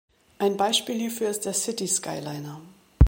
[0.39, 2.59] Ein Beispiel hierfür ist der City Skyliner.